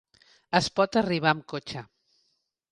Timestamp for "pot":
0.79-0.97